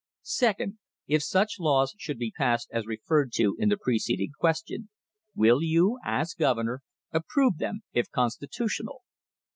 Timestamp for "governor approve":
6.33-7.59